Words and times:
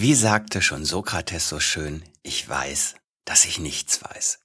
Wie 0.00 0.14
sagte 0.14 0.62
schon 0.62 0.84
Sokrates 0.84 1.48
so 1.48 1.58
schön, 1.58 2.04
ich 2.22 2.48
weiß, 2.48 2.94
dass 3.24 3.44
ich 3.44 3.58
nichts 3.58 4.00
weiß. 4.00 4.38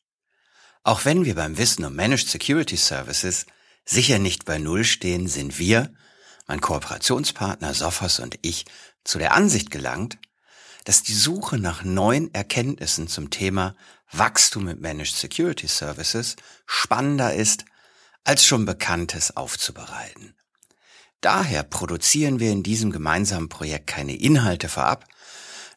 Auch 0.82 1.06
wenn 1.06 1.26
wir 1.26 1.36
beim 1.36 1.60
Wissen 1.60 1.86
um 1.86 1.96
Managed 1.96 2.28
Security 2.28 2.76
Services 2.76 3.46
sicher 3.86 4.18
nicht 4.18 4.46
bei 4.46 4.58
Null 4.58 4.84
stehen, 4.84 5.28
sind 5.28 5.60
wir, 5.60 5.94
mein 6.48 6.60
Kooperationspartner 6.60 7.76
Sophos 7.76 8.20
und 8.20 8.40
ich, 8.42 8.66
zu 9.04 9.20
der 9.20 9.36
Ansicht 9.36 9.70
gelangt, 9.70 10.18
dass 10.86 11.04
die 11.04 11.14
Suche 11.14 11.60
nach 11.60 11.84
neuen 11.84 12.34
Erkenntnissen 12.34 13.08
zum 13.08 13.30
Thema 13.30 13.76
Wachstum 14.12 14.64
mit 14.64 14.82
Managed 14.82 15.16
Security 15.16 15.68
Services 15.68 16.36
spannender 16.66 17.36
ist, 17.36 17.64
als 18.24 18.44
schon 18.44 18.66
Bekanntes 18.66 19.38
aufzubereiten. 19.38 20.34
Daher 21.22 21.62
produzieren 21.62 22.40
wir 22.40 22.52
in 22.52 22.64
diesem 22.64 22.92
gemeinsamen 22.92 23.50
Projekt 23.50 23.86
keine 23.86 24.16
Inhalte 24.16 24.68
vorab, 24.68 25.06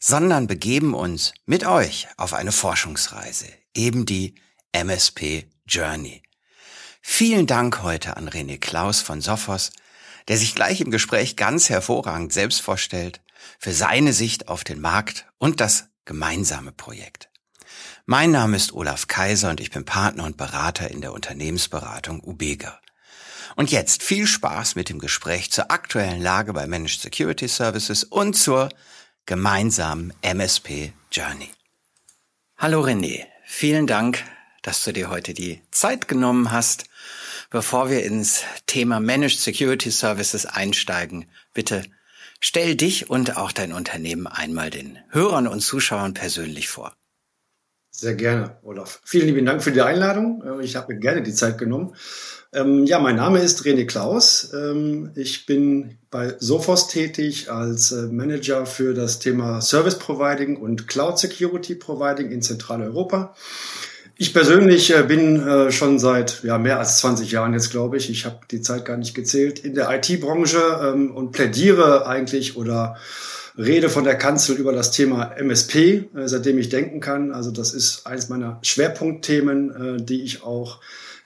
sondern 0.06 0.46
begeben 0.46 0.94
uns 0.94 1.34
mit 1.46 1.66
euch 1.66 2.06
auf 2.16 2.32
eine 2.32 2.52
Forschungsreise, 2.52 3.46
eben 3.74 4.06
die 4.06 4.36
MSP 4.70 5.50
Journey. 5.66 6.22
Vielen 7.02 7.48
Dank 7.48 7.82
heute 7.82 8.16
an 8.16 8.28
René 8.28 8.60
Klaus 8.60 9.00
von 9.00 9.20
Sophos, 9.20 9.72
der 10.28 10.36
sich 10.36 10.54
gleich 10.54 10.80
im 10.80 10.92
Gespräch 10.92 11.34
ganz 11.34 11.70
hervorragend 11.70 12.32
selbst 12.32 12.62
vorstellt, 12.62 13.20
für 13.58 13.72
seine 13.72 14.12
Sicht 14.12 14.46
auf 14.46 14.62
den 14.62 14.80
Markt 14.80 15.26
und 15.38 15.60
das 15.60 15.88
gemeinsame 16.04 16.70
Projekt. 16.70 17.28
Mein 18.04 18.30
Name 18.30 18.56
ist 18.56 18.74
Olaf 18.74 19.08
Kaiser 19.08 19.50
und 19.50 19.58
ich 19.60 19.72
bin 19.72 19.84
Partner 19.84 20.22
und 20.22 20.36
Berater 20.36 20.88
in 20.88 21.00
der 21.00 21.12
Unternehmensberatung 21.12 22.22
Ubega. 22.22 22.78
Und 23.56 23.72
jetzt 23.72 24.04
viel 24.04 24.28
Spaß 24.28 24.76
mit 24.76 24.88
dem 24.88 25.00
Gespräch 25.00 25.50
zur 25.50 25.72
aktuellen 25.72 26.22
Lage 26.22 26.52
bei 26.52 26.68
Managed 26.68 27.00
Security 27.00 27.48
Services 27.48 28.04
und 28.04 28.34
zur 28.34 28.68
gemeinsamen 29.26 30.12
MSP 30.22 30.92
Journey. 31.10 31.50
Hallo 32.56 32.80
René, 32.82 33.26
vielen 33.44 33.88
Dank, 33.88 34.22
dass 34.62 34.84
du 34.84 34.92
dir 34.92 35.10
heute 35.10 35.34
die 35.34 35.60
Zeit 35.72 36.06
genommen 36.06 36.52
hast. 36.52 36.84
Bevor 37.50 37.90
wir 37.90 38.04
ins 38.04 38.44
Thema 38.66 39.00
Managed 39.00 39.40
Security 39.40 39.90
Services 39.90 40.46
einsteigen, 40.46 41.28
bitte 41.52 41.82
stell 42.40 42.76
dich 42.76 43.10
und 43.10 43.36
auch 43.36 43.50
dein 43.50 43.72
Unternehmen 43.72 44.28
einmal 44.28 44.70
den 44.70 44.98
Hörern 45.10 45.48
und 45.48 45.60
Zuschauern 45.60 46.14
persönlich 46.14 46.68
vor. 46.68 46.96
Sehr 47.98 48.14
gerne, 48.14 48.58
Olaf. 48.62 49.00
Vielen 49.04 49.26
lieben 49.26 49.46
Dank 49.46 49.62
für 49.62 49.72
die 49.72 49.80
Einladung. 49.80 50.44
Ich 50.60 50.76
habe 50.76 50.92
mir 50.92 51.00
gerne 51.00 51.22
die 51.22 51.32
Zeit 51.32 51.56
genommen. 51.56 51.94
Ähm, 52.52 52.84
ja, 52.84 52.98
mein 52.98 53.16
Name 53.16 53.38
ist 53.38 53.62
René 53.62 53.86
Klaus. 53.86 54.52
Ähm, 54.52 55.12
ich 55.14 55.46
bin 55.46 55.96
bei 56.10 56.34
Sophos 56.38 56.88
tätig 56.88 57.50
als 57.50 57.92
äh, 57.92 58.02
Manager 58.08 58.66
für 58.66 58.92
das 58.92 59.18
Thema 59.18 59.62
Service 59.62 59.98
Providing 59.98 60.58
und 60.58 60.86
Cloud 60.88 61.18
Security 61.18 61.74
Providing 61.74 62.30
in 62.30 62.42
Zentraleuropa. 62.42 63.34
Ich 64.18 64.34
persönlich 64.34 64.94
äh, 64.94 65.02
bin 65.02 65.40
äh, 65.40 65.72
schon 65.72 65.98
seit 65.98 66.44
ja, 66.44 66.58
mehr 66.58 66.78
als 66.78 66.98
20 66.98 67.30
Jahren 67.30 67.54
jetzt, 67.54 67.70
glaube 67.70 67.96
ich, 67.96 68.10
ich 68.10 68.26
habe 68.26 68.40
die 68.50 68.60
Zeit 68.60 68.84
gar 68.84 68.98
nicht 68.98 69.14
gezählt, 69.14 69.58
in 69.58 69.74
der 69.74 69.88
IT-Branche 69.90 70.60
ähm, 70.82 71.16
und 71.16 71.32
plädiere 71.32 72.06
eigentlich 72.06 72.58
oder 72.58 72.98
rede 73.58 73.88
von 73.88 74.04
der 74.04 74.16
Kanzel 74.16 74.56
über 74.56 74.72
das 74.72 74.90
Thema 74.90 75.32
MSP, 75.36 76.08
seitdem 76.24 76.58
ich 76.58 76.68
denken 76.68 77.00
kann. 77.00 77.32
Also 77.32 77.50
das 77.50 77.72
ist 77.72 78.06
eines 78.06 78.28
meiner 78.28 78.58
Schwerpunktthemen, 78.62 80.04
die 80.04 80.22
ich 80.22 80.42
auch 80.42 80.80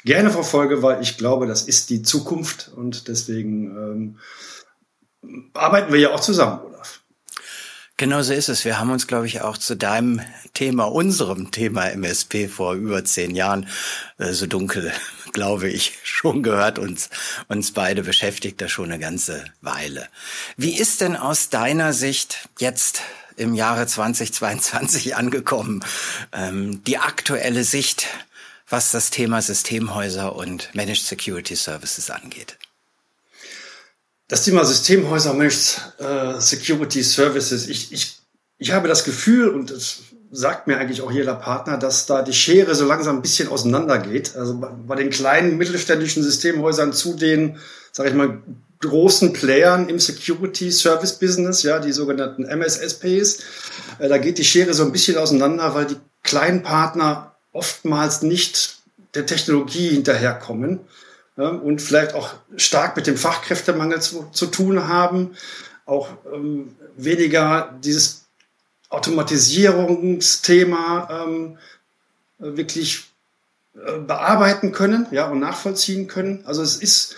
gerne 0.05 0.31
verfolge, 0.31 0.83
weil 0.83 1.03
ich 1.03 1.19
glaube, 1.19 1.47
das 1.47 1.63
ist 1.63 1.91
die 1.91 2.03
Zukunft 2.03 2.71
und 2.75 3.09
deswegen 3.09 4.17
ähm, 5.23 5.49
arbeiten 5.55 5.93
wir 5.93 6.01
ja 6.01 6.13
auch 6.13 6.21
zusammen, 6.21 6.61
Olaf. 6.65 7.03
Genau 7.97 8.23
so 8.23 8.33
ist 8.33 8.49
es. 8.49 8.65
Wir 8.65 8.81
haben 8.81 8.91
uns, 8.91 9.07
glaube 9.07 9.27
ich, 9.27 9.43
auch 9.43 9.59
zu 9.59 9.77
deinem 9.77 10.23
Thema, 10.55 10.85
unserem 10.85 11.51
Thema 11.51 11.91
MSP 11.91 12.49
vor 12.49 12.73
über 12.73 13.05
zehn 13.05 13.35
Jahren, 13.35 13.69
äh, 14.17 14.33
so 14.33 14.47
dunkel, 14.47 14.91
glaube 15.33 15.69
ich, 15.69 15.99
schon 16.03 16.43
gehört. 16.43 16.79
Uns, 16.79 17.11
uns 17.49 17.73
beide 17.73 18.03
beschäftigt 18.03 18.61
das 18.61 18.71
schon 18.71 18.87
eine 18.87 18.99
ganze 18.99 19.45
Weile. 19.61 20.09
Wie 20.57 20.77
ist 20.77 21.01
denn 21.01 21.17
aus 21.17 21.49
deiner 21.49 21.93
Sicht 21.93 22.49
jetzt 22.59 23.03
im 23.37 23.55
Jahre 23.55 23.87
2022 23.87 25.17
angekommen, 25.17 25.85
ähm, 26.33 26.83
die 26.85 26.99
aktuelle 26.99 27.65
Sicht 27.65 28.07
was 28.71 28.93
das 28.93 29.11
Thema 29.11 29.43
Systemhäuser 29.43 30.35
und 30.37 30.75
Managed 30.75 31.05
Security 31.05 31.57
Services 31.57 32.09
angeht? 32.09 32.57
Das 34.29 34.45
Thema 34.45 34.65
Systemhäuser, 34.65 35.35
Managed 35.35 35.81
äh, 35.99 36.41
Security 36.41 37.03
Services, 37.03 37.67
ich, 37.67 37.93
ich, 37.93 38.20
ich 38.61 38.73
habe 38.73 38.89
das 38.89 39.05
Gefühl, 39.05 39.49
und 39.49 39.71
das 39.71 40.01
sagt 40.31 40.67
mir 40.67 40.77
eigentlich 40.77 41.01
auch 41.01 41.11
jeder 41.11 41.35
Partner, 41.35 41.79
dass 41.79 42.07
da 42.07 42.23
die 42.23 42.35
Schere 42.35 42.75
so 42.75 42.87
langsam 42.87 43.17
ein 43.17 43.23
bisschen 43.23 43.49
auseinandergeht. 43.49 44.37
Also 44.37 44.59
bei, 44.59 44.69
bei 44.69 44.95
den 44.97 45.11
kleinen 45.11 45.57
mittelständischen 45.57 46.23
Systemhäusern 46.23 46.93
zu 46.93 47.15
den, 47.15 47.57
sage 47.91 48.11
ich 48.11 48.15
mal, 48.15 48.43
großen 48.81 49.33
Playern 49.33 49.89
im 49.89 49.99
Security 49.99 50.71
Service 50.71 51.15
Business, 51.15 51.63
ja, 51.63 51.79
die 51.79 51.93
sogenannten 51.93 52.45
MSSPs, 52.45 53.41
äh, 53.99 54.09
da 54.09 54.19
geht 54.19 54.39
die 54.39 54.45
Schere 54.45 54.75
so 54.75 54.85
ein 54.85 54.93
bisschen 54.93 55.17
auseinander, 55.17 55.75
weil 55.75 55.87
die 55.87 55.97
kleinen 56.23 56.63
Partner 56.63 57.35
oftmals 57.53 58.21
nicht 58.21 58.77
der 59.15 59.25
Technologie 59.25 59.89
hinterherkommen 59.89 60.81
ja, 61.39 61.49
und 61.49 61.81
vielleicht 61.81 62.15
auch 62.15 62.35
stark 62.57 62.95
mit 62.97 63.07
dem 63.07 63.17
Fachkräftemangel 63.17 64.03
zu, 64.03 64.29
zu 64.33 64.47
tun 64.47 64.87
haben, 64.87 65.31
auch 65.87 66.09
ähm, 66.33 66.77
weniger 66.97 67.75
dieses 67.83 68.27
Automatisierungsthema 68.91 71.09
ähm, 71.11 71.57
wirklich 72.39 73.05
äh, 73.75 73.99
bearbeiten 73.99 74.73
können 74.73 75.07
ja, 75.11 75.27
und 75.29 75.41
nachvollziehen 75.41 76.07
können. 76.07 76.45
Also 76.45 76.63
es 76.63 76.77
ist 76.77 77.17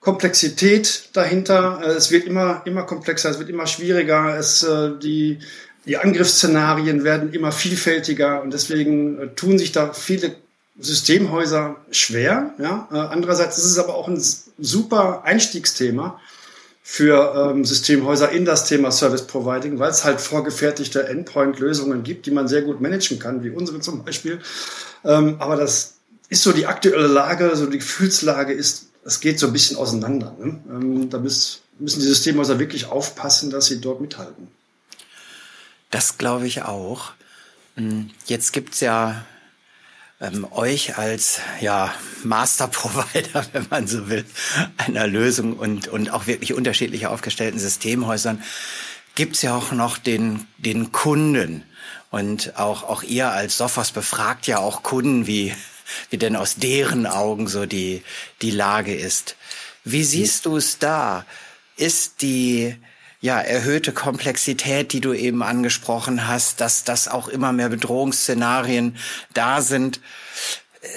Komplexität 0.00 1.08
dahinter. 1.14 1.80
Äh, 1.82 1.92
es 1.92 2.10
wird 2.10 2.26
immer, 2.26 2.60
immer 2.66 2.82
komplexer, 2.82 3.30
es 3.30 3.38
wird 3.38 3.48
immer 3.48 3.66
schwieriger. 3.66 4.36
Es, 4.36 4.62
äh, 4.62 4.90
die 4.98 5.38
die 5.86 5.96
Angriffsszenarien 5.96 7.04
werden 7.04 7.32
immer 7.32 7.52
vielfältiger 7.52 8.42
und 8.42 8.52
deswegen 8.52 9.18
äh, 9.18 9.28
tun 9.28 9.58
sich 9.58 9.72
da 9.72 9.92
viele 9.92 10.36
Systemhäuser 10.78 11.76
schwer. 11.90 12.54
Ja? 12.58 12.88
Äh, 12.92 12.98
andererseits 12.98 13.58
ist 13.58 13.64
es 13.64 13.78
aber 13.78 13.94
auch 13.94 14.08
ein 14.08 14.22
super 14.58 15.22
Einstiegsthema 15.24 16.20
für 16.82 17.50
ähm, 17.52 17.64
Systemhäuser 17.64 18.30
in 18.30 18.44
das 18.44 18.66
Thema 18.66 18.90
Service 18.90 19.26
Providing, 19.26 19.78
weil 19.78 19.90
es 19.90 20.04
halt 20.04 20.20
vorgefertigte 20.20 21.06
Endpoint-Lösungen 21.08 22.02
gibt, 22.02 22.26
die 22.26 22.32
man 22.32 22.48
sehr 22.48 22.62
gut 22.62 22.80
managen 22.80 23.18
kann, 23.18 23.44
wie 23.44 23.50
unsere 23.50 23.80
zum 23.80 24.04
Beispiel. 24.04 24.40
Ähm, 25.04 25.36
aber 25.38 25.56
das 25.56 25.94
ist 26.28 26.42
so 26.42 26.52
die 26.52 26.66
aktuelle 26.66 27.06
Lage, 27.06 27.54
so 27.54 27.66
die 27.66 27.78
Gefühlslage 27.78 28.52
ist, 28.52 28.86
es 29.04 29.20
geht 29.20 29.38
so 29.38 29.46
ein 29.46 29.52
bisschen 29.52 29.76
auseinander. 29.76 30.34
Ne? 30.38 30.60
Ähm, 30.70 31.10
da 31.10 31.18
müssen 31.18 31.60
die 31.78 32.06
Systemhäuser 32.06 32.58
wirklich 32.58 32.86
aufpassen, 32.86 33.50
dass 33.50 33.66
sie 33.66 33.80
dort 33.80 34.00
mithalten. 34.00 34.48
Das 35.90 36.18
glaube 36.18 36.46
ich 36.46 36.62
auch. 36.62 37.12
Hm, 37.76 38.10
jetzt 38.26 38.52
gibt's 38.52 38.80
ja 38.80 39.24
ähm, 40.22 40.46
euch 40.52 40.96
als 40.96 41.40
ja, 41.60 41.92
Master 42.22 42.68
Provider, 42.68 43.44
wenn 43.52 43.66
man 43.68 43.86
so 43.86 44.08
will, 44.08 44.24
einer 44.78 45.06
Lösung 45.06 45.54
und, 45.54 45.88
und 45.88 46.10
auch 46.10 46.26
wirklich 46.26 46.54
unterschiedlich 46.54 47.06
aufgestellten 47.06 47.58
Systemhäusern, 47.58 48.42
gibt's 49.14 49.42
ja 49.42 49.54
auch 49.54 49.72
noch 49.72 49.98
den, 49.98 50.46
den 50.58 50.92
Kunden. 50.92 51.64
Und 52.10 52.58
auch, 52.58 52.84
auch 52.84 53.02
ihr 53.02 53.30
als 53.30 53.58
Sophos 53.58 53.90
befragt 53.90 54.46
ja 54.46 54.58
auch 54.58 54.82
Kunden, 54.82 55.26
wie, 55.26 55.54
wie 56.10 56.18
denn 56.18 56.36
aus 56.36 56.56
deren 56.56 57.06
Augen 57.06 57.48
so 57.48 57.66
die, 57.66 58.02
die 58.42 58.50
Lage 58.50 58.94
ist. 58.94 59.36
Wie 59.84 60.04
siehst 60.04 60.46
du 60.46 60.56
es 60.56 60.78
da? 60.78 61.26
Ist 61.76 62.22
die, 62.22 62.76
ja, 63.22 63.40
erhöhte 63.40 63.92
Komplexität, 63.92 64.92
die 64.92 65.00
du 65.00 65.12
eben 65.12 65.44
angesprochen 65.44 66.26
hast, 66.26 66.60
dass 66.60 66.82
das 66.82 67.06
auch 67.06 67.28
immer 67.28 67.52
mehr 67.52 67.68
Bedrohungsszenarien 67.68 68.96
da 69.32 69.62
sind. 69.62 70.00
Äh, 70.82 70.88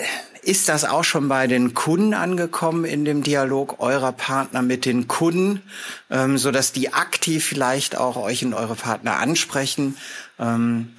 ist 0.41 0.69
das 0.69 0.85
auch 0.85 1.03
schon 1.03 1.27
bei 1.27 1.47
den 1.47 1.73
Kunden 1.73 2.13
angekommen 2.13 2.85
in 2.85 3.05
dem 3.05 3.23
Dialog 3.23 3.79
eurer 3.79 4.11
Partner 4.11 4.61
mit 4.63 4.85
den 4.85 5.07
Kunden, 5.07 5.61
ähm, 6.09 6.37
so 6.37 6.51
dass 6.51 6.71
die 6.71 6.93
aktiv 6.93 7.45
vielleicht 7.45 7.95
auch 7.95 8.15
euch 8.17 8.43
und 8.43 8.55
eure 8.55 8.75
Partner 8.75 9.17
ansprechen? 9.17 9.95
Ähm, 10.39 10.93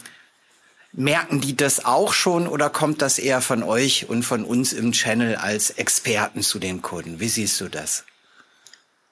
merken 0.93 1.41
die 1.41 1.57
das 1.57 1.85
auch 1.85 2.13
schon 2.13 2.47
oder 2.47 2.71
kommt 2.71 3.03
das 3.03 3.19
eher 3.19 3.41
von 3.41 3.65
euch 3.65 4.09
und 4.09 4.23
von 4.23 4.45
uns 4.45 4.73
im 4.73 4.93
Channel 4.93 5.35
als 5.37 5.71
Experten 5.71 6.43
zu 6.43 6.61
den 6.61 6.83
Kunden? 6.83 7.19
Wie 7.19 7.29
siehst 7.29 7.61
du 7.61 7.69
das? 7.69 8.05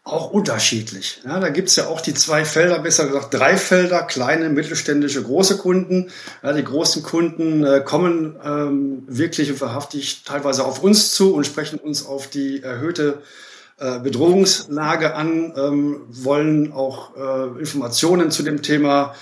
Auch 0.04 0.30
unterschiedlich. 0.30 1.22
Ja, 1.24 1.40
da 1.40 1.48
gibt's 1.48 1.76
ja 1.76 1.86
auch 1.88 2.02
die 2.02 2.12
zwei 2.12 2.44
Felder, 2.44 2.78
besser 2.78 3.06
gesagt 3.06 3.32
drei 3.32 3.56
Felder, 3.56 4.02
kleine, 4.02 4.50
mittelständische, 4.50 5.22
große 5.22 5.56
Kunden. 5.56 6.10
Ja, 6.42 6.52
die 6.52 6.62
großen 6.62 7.02
Kunden 7.02 7.64
äh, 7.64 7.80
kommen 7.82 8.36
ähm, 8.44 9.04
wirklich 9.06 9.50
und 9.50 9.62
wahrhaftig 9.62 10.22
teilweise 10.24 10.64
auf 10.64 10.82
uns 10.82 11.14
zu 11.14 11.34
und 11.34 11.46
sprechen 11.46 11.78
uns 11.78 12.04
auf 12.04 12.28
die 12.28 12.62
erhöhte 12.62 13.22
äh, 13.78 13.98
Bedrohungslage 13.98 15.14
an, 15.14 15.54
ähm, 15.56 16.02
wollen 16.08 16.72
auch 16.72 17.16
äh, 17.16 17.58
Informationen 17.58 18.30
zu 18.30 18.42
dem 18.42 18.60
Thema 18.60 19.14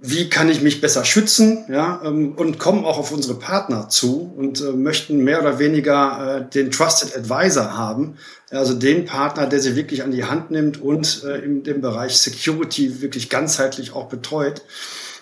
wie 0.00 0.30
kann 0.30 0.48
ich 0.48 0.62
mich 0.62 0.80
besser 0.80 1.04
schützen, 1.04 1.64
ja, 1.68 2.00
ähm, 2.04 2.32
und 2.36 2.58
kommen 2.58 2.84
auch 2.84 2.98
auf 2.98 3.10
unsere 3.10 3.34
Partner 3.34 3.88
zu 3.88 4.32
und 4.36 4.60
äh, 4.60 4.72
möchten 4.72 5.24
mehr 5.24 5.40
oder 5.40 5.58
weniger 5.58 6.36
äh, 6.36 6.50
den 6.50 6.70
Trusted 6.70 7.16
Advisor 7.16 7.76
haben, 7.76 8.16
also 8.50 8.74
den 8.74 9.06
Partner, 9.06 9.46
der 9.46 9.60
sie 9.60 9.74
wirklich 9.74 10.04
an 10.04 10.12
die 10.12 10.24
Hand 10.24 10.52
nimmt 10.52 10.80
und 10.80 11.24
äh, 11.24 11.38
in 11.38 11.64
dem 11.64 11.80
Bereich 11.80 12.16
Security 12.16 13.02
wirklich 13.02 13.28
ganzheitlich 13.28 13.92
auch 13.92 14.08
betreut. 14.08 14.62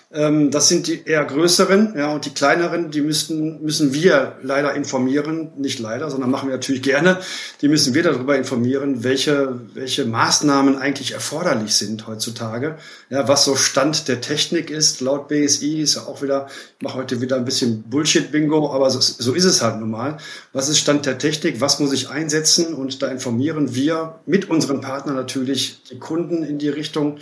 Ähm, 0.09 0.51
das 0.51 0.69
sind 0.69 0.87
die 0.87 1.03
eher 1.03 1.25
größeren, 1.25 1.95
ja, 1.97 2.13
und 2.13 2.23
die 2.23 2.29
kleineren, 2.29 2.91
die 2.91 3.01
müssen, 3.01 3.61
müssen 3.61 3.93
wir 3.93 4.37
leider 4.41 4.73
informieren, 4.73 5.51
nicht 5.57 5.79
leider, 5.79 6.09
sondern 6.09 6.31
machen 6.31 6.47
wir 6.47 6.55
natürlich 6.55 6.81
gerne. 6.81 7.19
Die 7.61 7.67
müssen 7.67 7.93
wir 7.93 8.03
darüber 8.03 8.37
informieren, 8.37 9.03
welche, 9.03 9.59
welche 9.73 10.05
Maßnahmen 10.05 10.77
eigentlich 10.77 11.11
erforderlich 11.11 11.73
sind 11.75 12.07
heutzutage. 12.07 12.77
Ja, 13.09 13.27
was 13.27 13.43
so 13.43 13.57
Stand 13.57 14.07
der 14.07 14.21
Technik 14.21 14.69
ist, 14.69 15.01
laut 15.01 15.27
BSI 15.27 15.81
ist 15.81 15.95
ja 15.95 16.03
auch 16.03 16.21
wieder, 16.21 16.47
ich 16.77 16.83
mache 16.85 16.95
heute 16.95 17.19
wieder 17.19 17.35
ein 17.35 17.43
bisschen 17.43 17.83
Bullshit-Bingo, 17.83 18.71
aber 18.71 18.89
so, 18.89 19.01
so 19.01 19.33
ist 19.33 19.43
es 19.43 19.61
halt 19.61 19.81
nun 19.81 19.91
mal. 19.91 20.17
Was 20.53 20.69
ist 20.69 20.79
Stand 20.79 21.05
der 21.05 21.17
Technik? 21.17 21.59
Was 21.59 21.81
muss 21.81 21.91
ich 21.91 22.09
einsetzen? 22.09 22.73
Und 22.73 23.01
da 23.01 23.07
informieren 23.07 23.75
wir 23.75 24.19
mit 24.25 24.49
unseren 24.49 24.79
Partnern 24.79 25.17
natürlich 25.17 25.81
die 25.91 25.99
Kunden 25.99 26.43
in 26.43 26.59
die 26.59 26.69
Richtung. 26.69 27.17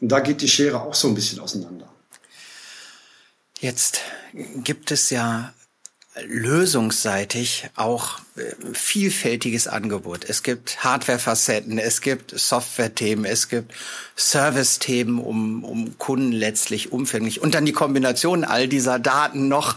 Und 0.00 0.08
da 0.10 0.20
geht 0.20 0.40
die 0.40 0.48
Schere 0.48 0.80
auch 0.80 0.94
so 0.94 1.06
ein 1.06 1.14
bisschen 1.14 1.40
auseinander. 1.40 1.89
Jetzt 3.60 4.00
gibt 4.64 4.90
es 4.90 5.10
ja 5.10 5.52
lösungsseitig 6.26 7.68
auch 7.76 8.18
äh, 8.36 8.42
vielfältiges 8.72 9.68
Angebot. 9.68 10.24
Es 10.28 10.42
gibt 10.42 10.82
Hardware-Facetten, 10.82 11.78
es 11.78 12.00
gibt 12.00 12.38
Software-Themen, 12.38 13.24
es 13.24 13.48
gibt 13.48 13.72
Service-Themen, 14.16 15.18
um, 15.18 15.62
um 15.64 15.98
Kunden 15.98 16.32
letztlich 16.32 16.90
umfänglich. 16.90 17.40
Und 17.40 17.54
dann 17.54 17.64
die 17.64 17.72
Kombination 17.72 18.44
all 18.44 18.66
dieser 18.66 18.98
Daten 18.98 19.48
noch, 19.48 19.76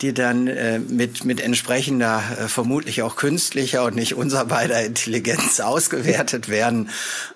die 0.00 0.12
dann 0.12 0.48
äh, 0.48 0.80
mit, 0.80 1.24
mit 1.24 1.40
entsprechender, 1.40 2.22
äh, 2.38 2.48
vermutlich 2.48 3.02
auch 3.02 3.16
künstlicher 3.16 3.84
und 3.84 3.94
nicht 3.94 4.14
unser 4.14 4.44
beider 4.44 4.84
Intelligenz 4.84 5.60
ausgewertet 5.60 6.48
werden. 6.48 6.90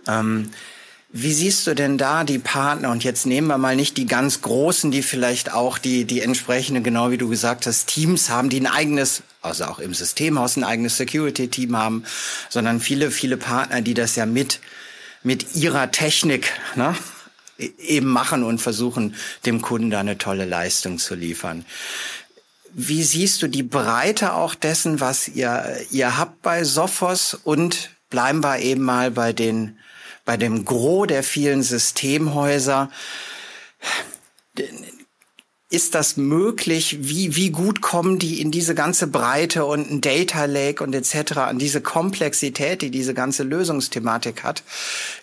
Ähm, 0.07 0.51
wie 1.17 1.33
siehst 1.33 1.69
du 1.69 1.75
denn 1.75 1.97
da 1.97 2.25
die 2.25 2.41
Partner? 2.41 2.91
Und 2.91 3.05
jetzt 3.05 3.25
nehmen 3.25 3.47
wir 3.47 3.57
mal 3.57 3.77
nicht 3.77 3.97
die 3.99 4.07
ganz 4.07 4.41
großen, 4.41 4.91
die 4.91 5.01
vielleicht 5.01 5.53
auch 5.53 5.79
die, 5.79 6.07
die 6.07 6.21
entsprechende, 6.21 6.83
genau 6.83 7.13
wie 7.13 7.19
du 7.19 7.29
gesagt 7.29 7.69
hast, 7.69 7.87
Teams 7.87 8.31
haben, 8.31 8.49
die 8.49 8.59
ein 8.59 8.67
eigenes, 8.67 9.23
also 9.41 9.67
auch 9.67 9.79
im 9.79 9.95
Systemhaus 9.95 10.57
ein 10.57 10.65
eigenes 10.65 10.97
Security-Team 10.97 11.77
haben, 11.77 12.03
sondern 12.49 12.81
viele, 12.81 13.13
viele 13.13 13.37
Partner, 13.37 13.81
die 13.81 13.95
das 13.95 14.17
ja 14.17 14.27
mit, 14.27 14.59
mit 15.23 15.55
ihrer 15.55 15.93
Technik, 15.93 16.53
ne, 16.75 16.97
e-, 17.61 17.71
eben 17.79 18.09
machen 18.09 18.43
und 18.43 18.59
versuchen, 18.59 19.15
dem 19.47 19.63
Kunden 19.63 19.91
da 19.91 20.01
eine 20.01 20.19
tolle 20.19 20.47
Leistung 20.47 20.99
zu 20.99 21.15
liefern. 21.15 21.65
Wie 22.73 23.05
siehst 23.05 23.41
du 23.41 23.47
die 23.47 23.63
Breite 23.63 24.33
auch 24.33 24.57
dessen, 24.57 24.99
was 24.99 25.29
ihr, 25.29 25.77
ihr 25.93 26.19
habt 26.19 26.43
bei 26.43 26.65
Sophos 26.65 27.35
und 27.35 27.91
bleiben 28.11 28.43
wir 28.43 28.59
eben 28.59 28.83
mal 28.83 29.13
bei 29.13 29.33
den 29.33 29.79
bei 30.25 30.37
dem 30.37 30.65
Gros 30.65 31.07
der 31.07 31.23
vielen 31.23 31.63
Systemhäuser 31.63 32.91
ist 35.75 35.95
das 35.95 36.17
möglich? 36.17 36.99
Wie, 37.01 37.35
wie 37.35 37.51
gut 37.51 37.81
kommen 37.81 38.19
die 38.21 38.41
in 38.41 38.53
diese 38.53 38.75
ganze 38.75 39.09
Breite 39.09 39.65
und 39.65 39.91
ein 39.91 40.01
Data 40.01 40.45
Lake 40.45 40.83
und 40.83 40.95
etc. 40.95 41.39
an 41.39 41.59
diese 41.59 41.81
Komplexität, 41.81 42.81
die 42.81 42.91
diese 42.91 43.13
ganze 43.13 43.43
Lösungsthematik 43.43 44.45
hat? 44.45 44.63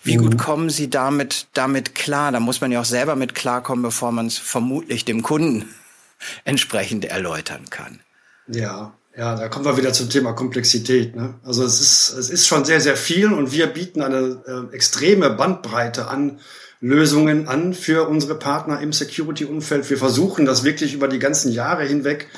Wie 0.04 0.18
mhm. 0.18 0.22
gut 0.22 0.38
kommen 0.38 0.68
sie 0.68 0.90
damit, 0.90 1.46
damit 1.54 1.94
klar? 1.94 2.32
Da 2.32 2.40
muss 2.40 2.60
man 2.60 2.70
ja 2.70 2.80
auch 2.80 2.84
selber 2.84 3.16
mit 3.16 3.34
klarkommen, 3.34 3.82
bevor 3.82 4.12
man 4.12 4.26
es 4.26 4.36
vermutlich 4.36 5.06
dem 5.06 5.22
Kunden 5.22 5.74
entsprechend 6.44 7.06
erläutern 7.06 7.70
kann. 7.70 8.00
Ja, 8.46 8.92
ja, 9.16 9.36
da 9.36 9.48
kommen 9.48 9.64
wir 9.64 9.76
wieder 9.76 9.92
zum 9.92 10.08
Thema 10.08 10.32
Komplexität. 10.32 11.14
Ne? 11.14 11.34
Also 11.42 11.64
es 11.64 11.80
ist, 11.80 12.16
es 12.18 12.30
ist 12.30 12.46
schon 12.46 12.64
sehr, 12.64 12.80
sehr 12.80 12.96
viel 12.96 13.32
und 13.32 13.52
wir 13.52 13.66
bieten 13.66 14.00
eine 14.00 14.42
äh, 14.46 14.74
extreme 14.74 15.30
Bandbreite 15.30 16.08
an 16.08 16.40
Lösungen 16.80 17.46
an 17.46 17.74
für 17.74 18.08
unsere 18.08 18.34
Partner 18.34 18.80
im 18.80 18.92
Security-Umfeld. 18.92 19.88
Wir 19.88 19.98
versuchen 19.98 20.46
das 20.46 20.64
wirklich 20.64 20.94
über 20.94 21.06
die 21.06 21.20
ganzen 21.20 21.52
Jahre 21.52 21.84
hinweg 21.84 22.28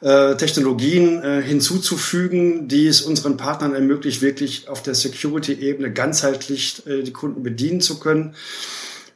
äh, 0.00 0.36
Technologien 0.36 1.20
äh, 1.22 1.42
hinzuzufügen, 1.42 2.68
die 2.68 2.86
es 2.86 3.02
unseren 3.02 3.36
Partnern 3.36 3.74
ermöglicht, 3.74 4.22
wirklich 4.22 4.68
auf 4.68 4.82
der 4.82 4.94
Security-Ebene 4.94 5.92
ganzheitlich 5.92 6.86
äh, 6.86 7.02
die 7.02 7.12
Kunden 7.12 7.42
bedienen 7.42 7.80
zu 7.80 7.98
können. 7.98 8.36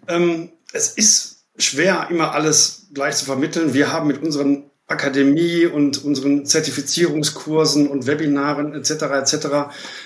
Ähm, 0.08 0.50
es 0.72 0.88
ist 0.88 1.44
schwer, 1.56 2.08
immer 2.10 2.32
alles 2.32 2.88
gleich 2.92 3.16
zu 3.16 3.26
vermitteln. 3.26 3.74
Wir 3.74 3.92
haben 3.92 4.08
mit 4.08 4.20
unseren 4.20 4.64
Akademie 4.92 5.66
und 5.66 6.04
unseren 6.04 6.46
Zertifizierungskursen 6.46 7.88
und 7.88 8.06
Webinaren 8.06 8.74
etc. 8.74 8.90
etc. 8.90 9.46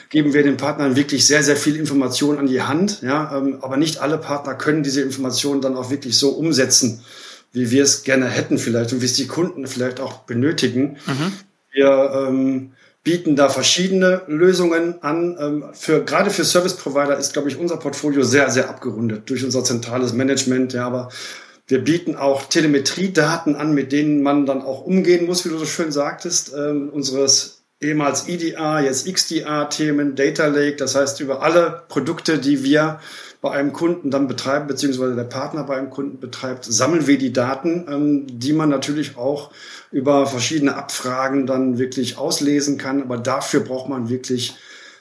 geben 0.08 0.32
wir 0.32 0.42
den 0.42 0.56
Partnern 0.56 0.96
wirklich 0.96 1.26
sehr, 1.26 1.42
sehr 1.42 1.56
viel 1.56 1.76
Information 1.76 2.38
an 2.38 2.46
die 2.46 2.62
Hand. 2.62 3.02
Ja, 3.02 3.36
ähm, 3.36 3.58
aber 3.60 3.76
nicht 3.76 3.98
alle 3.98 4.18
Partner 4.18 4.54
können 4.54 4.82
diese 4.82 5.02
Informationen 5.02 5.60
dann 5.60 5.76
auch 5.76 5.90
wirklich 5.90 6.16
so 6.16 6.30
umsetzen, 6.30 7.02
wie 7.52 7.70
wir 7.70 7.82
es 7.82 8.04
gerne 8.04 8.26
hätten 8.26 8.58
vielleicht 8.58 8.92
und 8.92 9.02
wie 9.02 9.06
es 9.06 9.14
die 9.14 9.26
Kunden 9.26 9.66
vielleicht 9.66 10.00
auch 10.00 10.20
benötigen. 10.20 10.96
Mhm. 11.06 11.32
Wir 11.72 12.26
ähm, 12.28 12.72
bieten 13.06 13.36
da 13.36 13.48
verschiedene 13.48 14.22
Lösungen 14.26 15.02
an. 15.02 15.36
Ähm, 15.38 15.64
für, 15.74 16.02
gerade 16.04 16.30
für 16.30 16.44
Service 16.44 16.74
Provider 16.74 17.16
ist, 17.16 17.34
glaube 17.34 17.48
ich, 17.48 17.56
unser 17.56 17.76
Portfolio 17.76 18.24
sehr, 18.24 18.50
sehr 18.50 18.68
abgerundet 18.68 19.30
durch 19.30 19.44
unser 19.44 19.62
zentrales 19.62 20.12
Management. 20.12 20.72
Ja, 20.72 20.86
aber 20.86 21.10
wir 21.66 21.82
bieten 21.82 22.16
auch 22.16 22.44
Telemetriedaten 22.44 23.56
an, 23.56 23.74
mit 23.74 23.92
denen 23.92 24.22
man 24.22 24.46
dann 24.46 24.62
auch 24.62 24.82
umgehen 24.82 25.26
muss, 25.26 25.44
wie 25.44 25.48
du 25.48 25.58
so 25.58 25.66
schön 25.66 25.90
sagtest, 25.90 26.52
ähm, 26.56 26.90
unseres 26.90 27.62
ehemals 27.80 28.28
EDA, 28.28 28.80
jetzt 28.80 29.06
XDA-Themen, 29.12 30.14
Data 30.14 30.46
Lake, 30.46 30.76
das 30.76 30.94
heißt 30.94 31.20
über 31.20 31.42
alle 31.42 31.82
Produkte, 31.88 32.38
die 32.38 32.64
wir 32.64 33.00
bei 33.42 33.50
einem 33.50 33.72
Kunden 33.72 34.10
dann 34.10 34.28
betreiben, 34.28 34.66
beziehungsweise 34.66 35.14
der 35.14 35.24
Partner 35.24 35.64
bei 35.64 35.76
einem 35.76 35.90
Kunden 35.90 36.18
betreibt, 36.20 36.64
sammeln 36.64 37.06
wir 37.06 37.18
die 37.18 37.32
Daten, 37.32 37.86
ähm, 37.88 38.26
die 38.26 38.52
man 38.52 38.70
natürlich 38.70 39.16
auch 39.16 39.50
über 39.92 40.26
verschiedene 40.26 40.74
Abfragen 40.76 41.46
dann 41.46 41.78
wirklich 41.78 42.16
auslesen 42.16 42.78
kann. 42.78 43.02
Aber 43.02 43.18
dafür 43.18 43.60
braucht 43.60 43.88
man 43.88 44.08
wirklich 44.08 44.56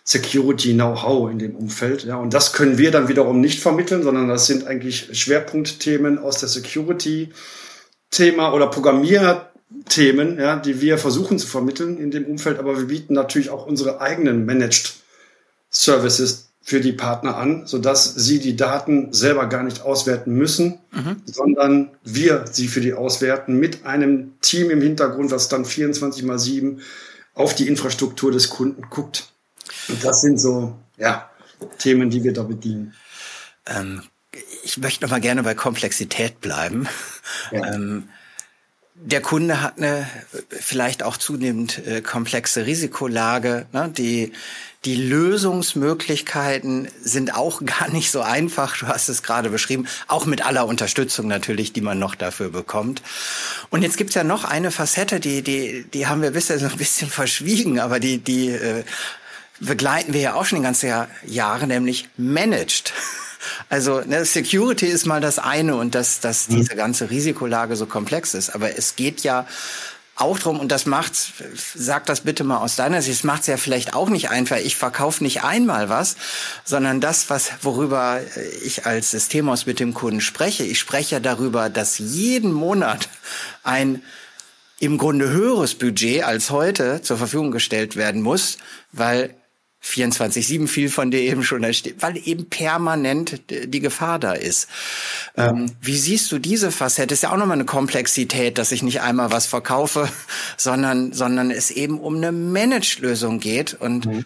Security 0.08 0.74
Know-how 0.74 1.32
in 1.32 1.40
dem 1.40 1.56
Umfeld. 1.56 2.06
Ja, 2.06 2.18
und 2.18 2.32
das 2.32 2.54
können 2.54 2.78
wir 2.78 2.92
dann 2.92 3.08
wiederum 3.08 3.42
nicht 3.42 3.60
vermitteln, 3.60 4.04
sondern 4.04 4.28
das 4.28 4.46
sind 4.46 4.68
eigentlich 4.68 5.20
Schwerpunktthemen 5.20 6.20
aus 6.20 6.38
der 6.38 6.48
Security-Thema 6.48 8.54
oder 8.54 8.68
Programmierthemen, 8.68 10.40
ja, 10.40 10.58
die 10.58 10.80
wir 10.80 11.00
versuchen 11.00 11.40
zu 11.40 11.48
vermitteln 11.48 11.98
in 11.98 12.12
dem 12.12 12.26
Umfeld. 12.26 12.60
Aber 12.60 12.78
wir 12.78 12.86
bieten 12.86 13.16
natürlich 13.16 13.50
auch 13.50 13.66
unsere 13.66 14.00
eigenen 14.00 14.46
Managed 14.46 14.94
Services 15.72 16.50
für 16.62 16.82
die 16.82 16.94
Partner 16.94 17.38
an, 17.38 17.66
sodass 17.66 18.14
sie 18.14 18.40
die 18.40 18.56
Daten 18.56 19.12
selber 19.12 19.48
gar 19.48 19.64
nicht 19.64 19.82
auswerten 19.82 20.34
müssen, 20.34 20.80
mhm. 20.92 21.24
sondern 21.26 21.90
wir 22.04 22.46
sie 22.52 22.68
für 22.68 22.82
die 22.82 22.94
auswerten 22.94 23.60
mit 23.60 23.86
einem 23.86 24.34
Team 24.42 24.70
im 24.70 24.82
Hintergrund, 24.82 25.32
was 25.32 25.50
dann 25.50 25.66
24 25.66 26.24
mal 26.24 26.38
7 26.38 26.82
auf 27.34 27.56
die 27.56 27.68
Infrastruktur 27.68 28.32
des 28.32 28.50
Kunden 28.50 28.84
guckt. 28.90 29.32
Und 29.88 30.04
das 30.04 30.22
sind 30.22 30.40
so, 30.40 30.76
ja, 30.98 31.30
Themen, 31.78 32.10
die 32.10 32.24
wir 32.24 32.34
da 32.34 32.44
bedienen. 32.44 32.94
Ähm, 33.66 34.02
ich 34.64 34.78
möchte 34.78 35.04
noch 35.04 35.12
mal 35.12 35.22
gerne 35.22 35.44
bei 35.44 35.54
Komplexität 35.54 36.42
bleiben. 36.42 36.88
Ja. 37.52 37.74
Ähm, 37.74 38.10
der 38.96 39.22
Kunde 39.22 39.62
hat 39.62 39.78
eine 39.78 40.08
vielleicht 40.50 41.04
auch 41.04 41.18
zunehmend 41.18 41.86
äh, 41.86 42.02
komplexe 42.02 42.66
Risikolage. 42.66 43.66
Ne? 43.74 43.92
Die, 43.96 44.32
die 44.86 44.96
Lösungsmöglichkeiten 44.96 46.88
sind 47.02 47.36
auch 47.36 47.62
gar 47.66 47.90
nicht 47.90 48.12
so 48.12 48.22
einfach. 48.22 48.78
Du 48.78 48.88
hast 48.88 49.10
es 49.10 49.22
gerade 49.22 49.50
beschrieben, 49.50 49.88
auch 50.08 50.26
mit 50.26 50.46
aller 50.46 50.66
Unterstützung 50.66 51.28
natürlich, 51.28 51.74
die 51.74 51.82
man 51.82 52.00
noch 52.00 52.16
dafür 52.16 52.50
bekommt. 52.50 53.02
Und 53.70 53.82
jetzt 53.82 53.98
gibt's 53.98 54.16
ja 54.16 54.24
noch 54.24 54.46
eine 54.46 54.72
Facette, 54.72 55.20
die, 55.20 55.42
die, 55.42 55.86
die 55.94 56.08
haben 56.08 56.22
wir 56.22 56.32
bisher 56.32 56.58
so 56.58 56.68
ein 56.68 56.78
bisschen 56.78 57.10
verschwiegen, 57.10 57.80
aber 57.80 58.00
die, 58.00 58.20
die 58.20 58.50
äh, 58.50 58.84
begleiten 59.60 60.14
wir 60.14 60.22
ja 60.22 60.34
auch 60.34 60.46
schon 60.46 60.60
die 60.60 60.64
ganzen 60.64 60.92
Jahre, 61.26 61.68
nämlich 61.68 62.10
managed. 62.18 62.94
Also 63.70 64.02
ne, 64.02 64.26
Security 64.26 64.88
ist 64.88 65.06
mal 65.06 65.22
das 65.22 65.38
eine 65.38 65.76
und 65.76 65.94
dass, 65.94 66.20
dass 66.20 66.50
mhm. 66.50 66.56
diese 66.56 66.76
ganze 66.76 67.12
Risikolage 67.12 67.76
so 67.76 67.86
komplex 67.86 68.34
ist. 68.34 68.56
Aber 68.56 68.76
es 68.76 68.96
geht 68.96 69.22
ja 69.22 69.46
auch 70.16 70.40
drum 70.40 70.60
und 70.60 70.72
das 70.72 70.86
macht's, 70.86 71.34
sag 71.76 72.06
das 72.06 72.22
bitte 72.22 72.44
mal 72.44 72.58
aus 72.58 72.76
deiner 72.76 73.02
Sicht, 73.02 73.18
es 73.18 73.24
macht's 73.24 73.48
ja 73.48 73.58
vielleicht 73.58 73.94
auch 73.94 74.10
nicht 74.10 74.30
einfach. 74.30 74.58
Ich 74.58 74.78
verkaufe 74.78 75.24
nicht 75.24 75.44
einmal 75.44 75.90
was, 75.90 76.16
sondern 76.64 77.02
das, 77.02 77.30
was, 77.30 77.52
worüber 77.62 78.22
ich 78.64 78.86
als 78.86 79.12
Systemhaus 79.12 79.66
mit 79.66 79.80
dem 79.80 79.94
Kunden 79.94 80.22
spreche. 80.22 80.64
Ich 80.64 80.80
spreche 80.80 81.20
darüber, 81.20 81.70
dass 81.70 81.98
jeden 81.98 82.54
Monat 82.54 83.10
ein 83.64 84.02
im 84.80 84.98
Grunde 84.98 85.30
höheres 85.30 85.76
Budget 85.76 86.24
als 86.24 86.50
heute 86.50 87.02
zur 87.02 87.18
Verfügung 87.18 87.52
gestellt 87.52 87.96
werden 87.96 88.22
muss, 88.22 88.58
weil 88.92 89.34
24-7 89.86 90.68
viel 90.68 90.90
von 90.90 91.12
dir 91.12 91.22
eben 91.22 91.44
schon 91.44 91.62
weil 91.62 92.18
eben 92.26 92.50
permanent 92.50 93.42
die 93.50 93.80
Gefahr 93.80 94.20
da 94.20 94.34
ist. 94.34 94.68
Ja. 95.38 95.50
Ähm, 95.50 95.72
wie 95.82 95.98
siehst 95.98 96.32
du 96.32 96.40
diese 96.40 96.72
Facette? 96.72 97.14
Ist 97.14 97.24
ja 97.24 97.32
auch 97.32 97.38
nochmal 97.38 97.58
eine 97.58 97.66
Komplexität, 97.66 98.58
dass 98.58 98.72
ich 98.72 98.82
nicht 98.82 99.02
einmal 99.02 99.32
was 99.32 99.46
verkaufe, 99.46 100.10
sondern, 100.58 101.14
sondern 101.14 101.52
es 101.52 101.72
eben 101.72 102.00
um 102.00 102.16
eine 102.18 102.32
Managed-Lösung 102.32 103.40
geht 103.40 103.74
und 103.74 104.06
mhm. 104.08 104.26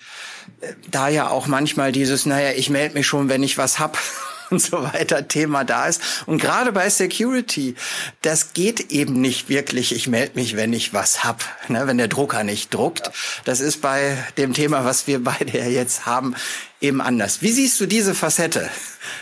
da 0.89 1.09
ja 1.09 1.29
auch 1.29 1.47
manchmal 1.47 1.91
dieses, 1.91 2.25
naja, 2.25 2.51
ich 2.55 2.69
melde 2.69 2.95
mich 2.95 3.07
schon, 3.07 3.29
wenn 3.29 3.43
ich 3.43 3.57
was 3.57 3.79
hab 3.79 3.97
und 4.51 4.62
so 4.62 4.84
weiter 4.84 5.27
Thema 5.27 5.63
da 5.63 5.88
ist. 5.88 6.01
Und 6.25 6.41
gerade 6.41 6.72
bei 6.72 6.89
Security, 6.89 7.75
das 8.22 8.53
geht 8.53 8.91
eben 8.91 9.22
nicht 9.22 9.50
wirklich, 9.50 9.94
ich 9.94 10.08
melde 10.08 10.34
mich, 10.36 10.56
wenn 10.56 10.74
ich 10.74 10.94
was 10.94 11.24
hab, 11.24 11.44
ne, 11.68 11.88
wenn 11.88 11.98
der 11.98 12.08
Drucker 12.08 12.44
nicht 12.44 12.74
druckt. 12.74 13.12
Das 13.46 13.60
ist 13.60 13.82
bei 13.82 14.18
dem 14.38 14.53
Thema, 14.53 14.86
was 14.86 15.08
wir 15.08 15.24
beide 15.24 15.58
ja 15.58 15.65
jetzt 15.65 16.06
haben, 16.06 16.36
eben 16.82 17.01
anders. 17.01 17.41
Wie 17.41 17.51
siehst 17.51 17.79
du 17.79 17.86
diese 17.86 18.15
Facette, 18.15 18.70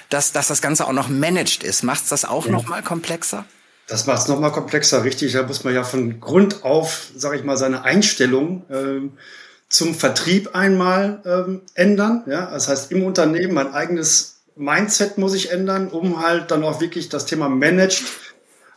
dass, 0.09 0.31
dass 0.31 0.47
das 0.47 0.61
Ganze 0.61 0.85
auch 0.87 0.93
noch 0.93 1.09
managed 1.09 1.63
ist? 1.63 1.83
Macht 1.83 2.11
das 2.11 2.25
auch 2.25 2.45
ja. 2.45 2.51
noch 2.51 2.67
mal 2.67 2.81
komplexer? 2.81 3.45
Das 3.87 4.05
macht 4.05 4.19
es 4.19 4.27
noch 4.27 4.39
mal 4.39 4.49
komplexer, 4.51 5.03
richtig. 5.03 5.33
Da 5.33 5.43
muss 5.43 5.63
man 5.63 5.73
ja 5.73 5.83
von 5.83 6.19
Grund 6.19 6.63
auf, 6.63 7.07
sage 7.15 7.37
ich 7.37 7.43
mal, 7.43 7.55
seine 7.55 7.83
Einstellung 7.83 8.65
ähm, 8.69 9.13
zum 9.69 9.95
Vertrieb 9.95 10.55
einmal 10.55 11.21
ähm, 11.25 11.61
ändern. 11.73 12.23
Ja, 12.27 12.51
das 12.51 12.67
heißt 12.67 12.91
im 12.91 13.03
Unternehmen 13.03 13.53
mein 13.53 13.73
eigenes 13.73 14.36
Mindset 14.57 15.17
muss 15.17 15.33
ich 15.33 15.51
ändern, 15.51 15.87
um 15.87 16.21
halt 16.21 16.51
dann 16.51 16.63
auch 16.63 16.81
wirklich 16.81 17.09
das 17.09 17.25
Thema 17.25 17.47
Managed 17.47 18.03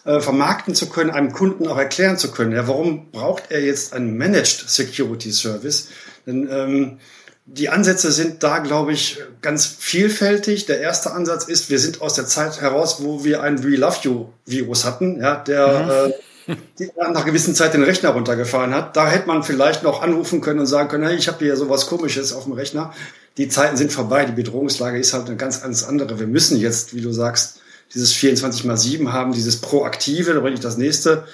äh, 0.05 0.21
vermarkten 0.21 0.75
zu 0.75 0.89
können, 0.89 1.11
einem 1.11 1.33
Kunden 1.33 1.67
auch 1.69 1.79
erklären 1.79 2.19
zu 2.19 2.31
können. 2.31 2.53
Ja, 2.53 2.69
warum 2.69 3.11
braucht 3.11 3.45
er 3.51 3.61
jetzt 3.61 3.93
einen 3.93 4.17
Managed 4.17 4.65
Security 4.69 5.33
Service? 5.33 5.89
Denn 6.27 6.49
ähm, 6.51 6.99
die 7.47 7.69
Ansätze 7.69 8.13
sind 8.13 8.43
da, 8.43 8.59
glaube 8.59 8.93
ich, 8.93 9.19
ganz 9.43 9.67
vielfältig. 9.67 10.67
Der 10.67 10.81
erste 10.81 11.13
Ansatz 11.13 11.45
ist, 11.45 11.69
wir 11.69 11.79
sind 11.79 12.01
aus 12.01 12.15
der 12.15 12.27
Zeit 12.27 12.61
heraus, 12.61 13.03
wo 13.03 13.25
wir 13.25 13.43
ein 13.43 13.65
We 13.65 13.77
Love 13.77 13.99
You 14.03 14.27
Virus 14.47 14.85
hatten, 14.85 15.21
ja, 15.21 15.37
der 15.37 16.15
mhm. 16.47 16.53
äh, 16.53 16.89
nach 16.99 17.09
einer 17.09 17.25
gewissen 17.25 17.55
Zeit 17.55 17.75
den 17.75 17.83
Rechner 17.83 18.11
runtergefahren 18.11 18.75
hat. 18.75 18.97
Da 18.97 19.09
hätte 19.09 19.27
man 19.27 19.43
vielleicht 19.43 19.83
noch 19.83 20.03
anrufen 20.03 20.41
können 20.41 20.61
und 20.61 20.67
sagen 20.67 20.89
können, 20.89 21.05
hey, 21.05 21.17
ich 21.17 21.29
habe 21.29 21.45
hier 21.45 21.57
sowas 21.57 21.87
Komisches 21.87 22.33
auf 22.33 22.45
dem 22.45 22.53
Rechner 22.53 22.93
die 23.37 23.49
Zeiten 23.49 23.77
sind 23.77 23.93
vorbei. 23.93 24.25
Die 24.25 24.33
Bedrohungslage 24.33 24.99
ist 24.99 25.13
halt 25.13 25.27
eine 25.27 25.37
ganz, 25.37 25.63
ganz 25.63 25.83
andere. 25.83 26.19
Wir 26.19 26.27
müssen 26.27 26.59
jetzt, 26.59 26.95
wie 26.95 27.01
du 27.01 27.13
sagst, 27.13 27.61
dieses 27.95 28.13
24 28.13 28.65
mal 28.65 28.77
7 28.77 29.13
haben, 29.13 29.33
dieses 29.33 29.61
Proaktive, 29.61 30.35
da 30.35 30.41
bringe 30.41 30.55
ich 30.55 30.61
das 30.61 30.77
nächste 30.77 31.25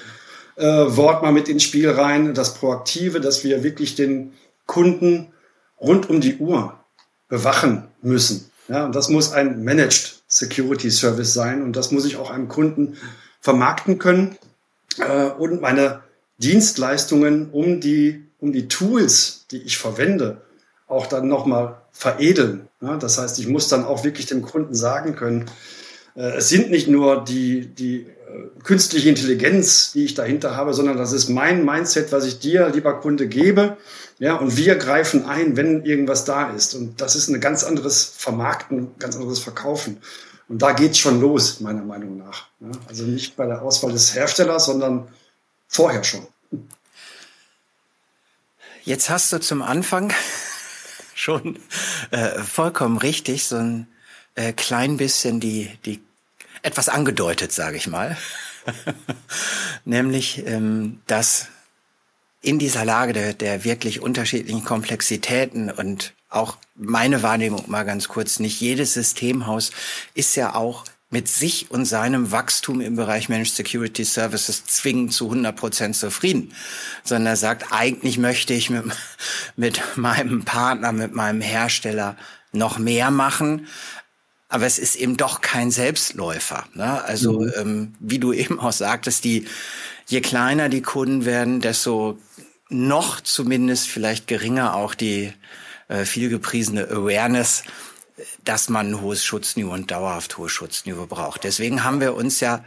äh, 0.56 0.64
Wort 0.64 1.22
mal 1.22 1.32
mit 1.32 1.48
ins 1.48 1.62
Spiel 1.62 1.90
rein, 1.90 2.34
das 2.34 2.54
Proaktive, 2.54 3.20
dass 3.20 3.44
wir 3.44 3.62
wirklich 3.62 3.94
den 3.94 4.32
Kunden 4.66 5.32
rund 5.78 6.08
um 6.08 6.20
die 6.20 6.36
Uhr 6.36 6.78
bewachen 7.28 7.88
müssen. 8.02 8.50
Ja, 8.68 8.86
und 8.86 8.94
das 8.94 9.08
muss 9.08 9.32
ein 9.32 9.62
Managed 9.62 10.22
Security 10.28 10.90
Service 10.90 11.34
sein 11.34 11.62
und 11.62 11.76
das 11.76 11.92
muss 11.92 12.04
ich 12.04 12.16
auch 12.16 12.30
einem 12.30 12.48
Kunden 12.48 12.96
vermarkten 13.40 13.98
können 13.98 14.36
äh, 14.98 15.26
und 15.26 15.60
meine 15.60 16.00
Dienstleistungen 16.38 17.50
um 17.50 17.80
die, 17.80 18.24
um 18.38 18.52
die 18.52 18.66
Tools, 18.66 19.46
die 19.50 19.62
ich 19.62 19.78
verwende, 19.78 20.42
auch 20.86 21.06
dann 21.06 21.28
nochmal 21.28 21.76
veredeln. 21.92 22.68
Das 22.80 23.18
heißt, 23.18 23.38
ich 23.38 23.48
muss 23.48 23.68
dann 23.68 23.84
auch 23.84 24.04
wirklich 24.04 24.26
dem 24.26 24.42
Kunden 24.42 24.74
sagen 24.74 25.16
können, 25.16 25.50
äh, 26.14 26.36
es 26.36 26.48
sind 26.48 26.70
nicht 26.70 26.88
nur 26.88 27.24
die, 27.24 27.66
die 27.66 28.02
äh, 28.02 28.62
künstliche 28.62 29.08
Intelligenz, 29.08 29.92
die 29.92 30.04
ich 30.04 30.14
dahinter 30.14 30.56
habe, 30.56 30.74
sondern 30.74 30.96
das 30.96 31.12
ist 31.12 31.28
mein 31.28 31.64
Mindset, 31.64 32.12
was 32.12 32.26
ich 32.26 32.38
dir, 32.38 32.68
lieber 32.68 33.00
Kunde, 33.00 33.28
gebe. 33.28 33.76
Ja, 34.18 34.36
und 34.36 34.56
wir 34.56 34.76
greifen 34.76 35.26
ein, 35.26 35.56
wenn 35.56 35.84
irgendwas 35.84 36.24
da 36.24 36.50
ist. 36.50 36.74
Und 36.74 37.00
das 37.00 37.16
ist 37.16 37.28
ein 37.28 37.40
ganz 37.40 37.64
anderes 37.64 38.04
Vermarkten, 38.16 38.94
ganz 38.98 39.16
anderes 39.16 39.40
Verkaufen. 39.40 39.98
Und 40.48 40.62
da 40.62 40.72
geht's 40.72 40.98
schon 40.98 41.20
los, 41.20 41.60
meiner 41.60 41.82
Meinung 41.82 42.16
nach. 42.16 42.46
Also 42.88 43.04
nicht 43.04 43.36
bei 43.36 43.46
der 43.46 43.62
Auswahl 43.62 43.92
des 43.92 44.14
Herstellers, 44.14 44.66
sondern 44.66 45.08
vorher 45.66 46.04
schon. 46.04 46.26
Jetzt 48.84 49.10
hast 49.10 49.32
du 49.32 49.40
zum 49.40 49.62
Anfang 49.62 50.12
schon 51.16 51.58
äh, 52.10 52.42
vollkommen 52.42 52.98
richtig, 52.98 53.44
so 53.44 53.56
ein 53.56 53.88
äh, 54.34 54.52
klein 54.52 54.98
bisschen 54.98 55.40
die, 55.40 55.70
die 55.84 56.00
etwas 56.62 56.88
angedeutet, 56.88 57.52
sage 57.52 57.76
ich 57.76 57.86
mal. 57.86 58.16
Nämlich, 59.84 60.46
ähm, 60.46 61.00
dass 61.06 61.48
in 62.42 62.58
dieser 62.58 62.84
Lage 62.84 63.12
der, 63.12 63.34
der 63.34 63.64
wirklich 63.64 64.00
unterschiedlichen 64.00 64.64
Komplexitäten 64.64 65.70
und 65.70 66.12
auch 66.28 66.58
meine 66.74 67.22
Wahrnehmung 67.22 67.64
mal 67.70 67.84
ganz 67.84 68.08
kurz, 68.08 68.38
nicht 68.38 68.60
jedes 68.60 68.94
Systemhaus 68.94 69.70
ist 70.14 70.36
ja 70.36 70.54
auch 70.54 70.84
mit 71.10 71.28
sich 71.28 71.70
und 71.70 71.84
seinem 71.84 72.32
Wachstum 72.32 72.80
im 72.80 72.96
Bereich 72.96 73.28
Managed 73.28 73.54
Security 73.54 74.04
Services 74.04 74.64
zwingend 74.64 75.12
zu 75.12 75.26
100 75.26 75.54
Prozent 75.54 75.96
zufrieden, 75.96 76.52
sondern 77.04 77.34
er 77.34 77.36
sagt, 77.36 77.66
eigentlich 77.70 78.18
möchte 78.18 78.54
ich 78.54 78.70
mit, 78.70 78.84
mit 79.56 79.80
meinem 79.96 80.44
Partner, 80.44 80.92
mit 80.92 81.14
meinem 81.14 81.40
Hersteller 81.40 82.16
noch 82.52 82.78
mehr 82.78 83.10
machen. 83.10 83.68
Aber 84.48 84.66
es 84.66 84.78
ist 84.78 84.96
eben 84.96 85.16
doch 85.16 85.40
kein 85.40 85.70
Selbstläufer. 85.70 86.66
Ne? 86.74 87.02
Also 87.04 87.40
mhm. 87.40 87.52
ähm, 87.56 87.94
wie 88.00 88.18
du 88.18 88.32
eben 88.32 88.58
auch 88.58 88.72
sagtest, 88.72 89.24
die 89.24 89.46
je 90.06 90.20
kleiner 90.20 90.68
die 90.68 90.82
Kunden 90.82 91.24
werden, 91.24 91.60
desto 91.60 92.18
noch 92.68 93.20
zumindest 93.20 93.88
vielleicht 93.88 94.26
geringer 94.26 94.74
auch 94.74 94.94
die 94.94 95.32
äh, 95.88 96.04
vielgepriesene 96.04 96.88
Awareness 96.88 97.62
dass 98.44 98.68
man 98.68 98.90
ein 98.90 99.00
hohes 99.00 99.24
Schutzniveau 99.24 99.72
und 99.72 99.90
dauerhaft 99.90 100.38
hohes 100.38 100.52
Schutzniveau 100.52 101.06
braucht. 101.06 101.44
Deswegen 101.44 101.84
haben 101.84 102.00
wir 102.00 102.14
uns 102.14 102.40
ja 102.40 102.64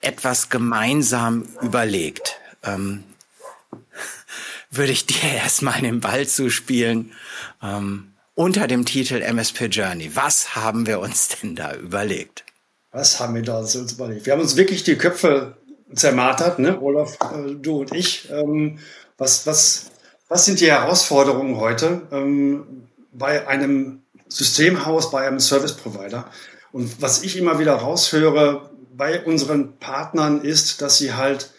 etwas 0.00 0.48
gemeinsam 0.48 1.48
überlegt. 1.60 2.40
Ähm, 2.62 3.04
würde 4.70 4.92
ich 4.92 5.06
dir 5.06 5.22
erstmal 5.22 5.80
den 5.80 6.00
Ball 6.00 6.26
zuspielen 6.26 7.12
ähm, 7.62 8.12
unter 8.34 8.66
dem 8.66 8.84
Titel 8.84 9.20
MSP 9.20 9.66
Journey. 9.66 10.14
Was 10.16 10.56
haben 10.56 10.86
wir 10.86 11.00
uns 11.00 11.28
denn 11.28 11.54
da 11.54 11.74
überlegt? 11.74 12.44
Was 12.90 13.20
haben 13.20 13.34
wir 13.34 13.42
da 13.42 13.58
uns 13.58 13.74
überlegt? 13.74 14.26
Wir 14.26 14.32
haben 14.32 14.40
uns 14.40 14.56
wirklich 14.56 14.82
die 14.82 14.96
Köpfe 14.96 15.56
zermartert, 15.94 16.58
ne? 16.58 16.80
Olaf, 16.80 17.16
äh, 17.20 17.54
du 17.54 17.80
und 17.80 17.94
ich. 17.94 18.30
Ähm, 18.30 18.78
was, 19.18 19.46
was, 19.46 19.90
was 20.28 20.44
sind 20.44 20.60
die 20.60 20.70
Herausforderungen 20.70 21.56
heute 21.56 22.02
ähm, 22.10 22.88
bei 23.12 23.46
einem 23.46 24.01
Systemhaus 24.36 25.10
bei 25.10 25.26
einem 25.26 25.40
Service 25.40 25.74
Provider. 25.74 26.30
Und 26.72 27.00
was 27.00 27.22
ich 27.22 27.36
immer 27.36 27.58
wieder 27.58 27.74
raushöre 27.74 28.70
bei 28.94 29.22
unseren 29.24 29.78
Partnern 29.78 30.42
ist, 30.42 30.82
dass 30.82 30.98
sie 30.98 31.14
halt 31.14 31.50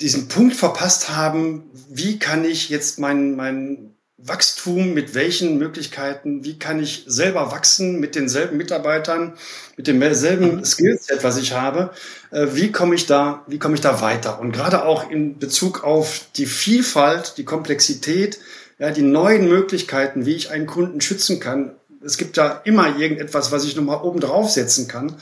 diesen 0.00 0.28
Punkt 0.28 0.56
verpasst 0.56 1.10
haben, 1.10 1.70
wie 1.88 2.18
kann 2.18 2.44
ich 2.44 2.70
jetzt 2.70 2.98
mein, 2.98 3.36
mein 3.36 3.94
Wachstum, 4.22 4.92
mit 4.92 5.14
welchen 5.14 5.58
Möglichkeiten, 5.58 6.44
wie 6.44 6.58
kann 6.58 6.82
ich 6.82 7.04
selber 7.06 7.52
wachsen 7.52 8.00
mit 8.00 8.14
denselben 8.14 8.56
Mitarbeitern, 8.56 9.34
mit 9.76 9.86
demselben 9.86 10.64
Skillset, 10.64 11.24
was 11.24 11.38
ich 11.38 11.52
habe, 11.52 11.90
äh, 12.30 12.48
wie 12.52 12.70
komme 12.70 12.94
ich 12.94 13.06
da, 13.06 13.44
wie 13.46 13.58
komme 13.58 13.74
ich 13.74 13.80
da 13.80 14.00
weiter? 14.00 14.40
Und 14.40 14.52
gerade 14.52 14.84
auch 14.84 15.10
in 15.10 15.38
Bezug 15.38 15.84
auf 15.84 16.26
die 16.36 16.46
Vielfalt, 16.46 17.34
die 17.38 17.44
Komplexität, 17.44 18.38
ja, 18.80 18.90
die 18.90 19.02
neuen 19.02 19.46
Möglichkeiten, 19.48 20.24
wie 20.26 20.34
ich 20.34 20.50
einen 20.50 20.66
Kunden 20.66 21.00
schützen 21.02 21.38
kann. 21.38 21.72
Es 22.02 22.16
gibt 22.16 22.38
da 22.38 22.62
immer 22.64 22.98
irgendetwas, 22.98 23.52
was 23.52 23.64
ich 23.64 23.76
nochmal 23.76 24.02
oben 24.02 24.20
draufsetzen 24.20 24.88
kann. 24.88 25.16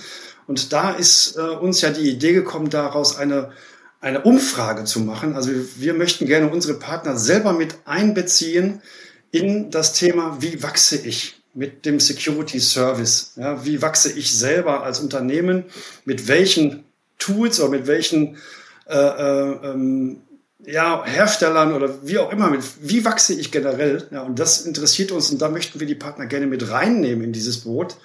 Und 0.47 0.73
da 0.73 0.93
ist 0.93 1.37
äh, 1.37 1.41
uns 1.41 1.81
ja 1.81 1.91
die 1.91 2.09
Idee 2.09 2.33
gekommen, 2.33 2.71
daraus 2.71 3.17
eine, 3.17 3.51
eine 4.01 4.23
Umfrage 4.23 4.85
zu 4.85 5.01
machen. 5.01 5.35
Also 5.35 5.51
wir 5.77 5.93
möchten 5.93 6.27
gerne 6.27 6.49
unsere 6.49 6.79
Partner 6.79 7.17
selber 7.17 7.53
mit 7.53 7.75
einbeziehen 7.85 8.81
in 9.33 9.73
das 9.73 9.93
Thema, 9.93 10.39
wie 10.41 10.63
wachse 10.63 10.97
ich 10.97 11.43
mit 11.53 11.85
dem 11.85 11.99
Security 11.99 12.61
Service? 12.61 13.33
Ja, 13.35 13.65
wie 13.65 13.83
wachse 13.83 14.13
ich 14.13 14.39
selber 14.39 14.85
als 14.85 15.01
Unternehmen? 15.01 15.65
Mit 16.05 16.29
welchen 16.29 16.85
Tools 17.19 17.59
oder 17.61 17.71
mit 17.71 17.89
welchen 17.89 18.37
äh, 18.89 18.97
äh, 18.97 19.59
ähm, 19.65 20.21
ja, 20.65 21.05
Herstellern 21.05 21.73
oder 21.73 22.07
wie 22.07 22.19
auch 22.19 22.33
immer, 22.33 22.51
mit, 22.51 22.63
wie 22.81 23.05
wachse 23.05 23.35
ich 23.35 23.53
generell? 23.53 24.09
Ja, 24.11 24.23
und 24.23 24.39
das 24.39 24.63
interessiert 24.63 25.13
uns 25.13 25.31
und 25.31 25.41
da 25.41 25.49
möchten 25.49 25.81
wir 25.81 25.87
die 25.87 25.95
Partner 25.95 26.27
gerne 26.27 26.47
mit 26.47 26.71
reinnehmen 26.71 27.25
in 27.25 27.33
dieses 27.33 27.59
Boot, 27.59 27.97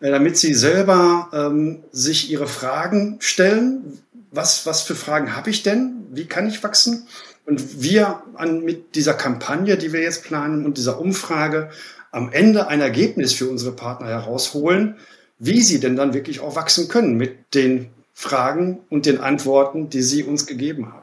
äh, 0.00 0.10
damit 0.10 0.36
sie 0.36 0.54
selber 0.54 1.28
ähm, 1.32 1.84
sich 1.92 2.30
ihre 2.30 2.46
Fragen 2.46 3.18
stellen. 3.20 3.98
Was, 4.32 4.64
was 4.64 4.82
für 4.82 4.94
Fragen 4.94 5.36
habe 5.36 5.50
ich 5.50 5.62
denn? 5.62 6.06
Wie 6.10 6.26
kann 6.26 6.48
ich 6.48 6.62
wachsen? 6.62 7.06
Und 7.46 7.82
wir 7.82 8.22
an, 8.34 8.64
mit 8.64 8.94
dieser 8.94 9.14
Kampagne, 9.14 9.76
die 9.76 9.92
wir 9.92 10.00
jetzt 10.00 10.24
planen 10.24 10.64
und 10.64 10.78
dieser 10.78 11.00
Umfrage 11.00 11.70
am 12.12 12.32
Ende 12.32 12.68
ein 12.68 12.80
Ergebnis 12.80 13.32
für 13.32 13.48
unsere 13.48 13.72
Partner 13.72 14.08
herausholen, 14.08 14.96
wie 15.38 15.60
sie 15.60 15.80
denn 15.80 15.96
dann 15.96 16.14
wirklich 16.14 16.40
auch 16.40 16.56
wachsen 16.56 16.88
können 16.88 17.16
mit 17.16 17.54
den 17.54 17.90
Fragen 18.14 18.80
und 18.88 19.06
den 19.06 19.20
Antworten, 19.20 19.90
die 19.90 20.02
sie 20.02 20.24
uns 20.24 20.46
gegeben 20.46 20.92
haben. 20.92 20.99